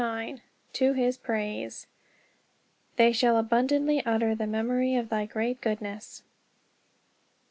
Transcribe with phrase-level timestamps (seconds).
[0.03, 0.41] IX
[0.73, 1.85] TO HIS PRAISE!
[2.95, 6.23] "They shall abundantly utter the memory of thy great goodness."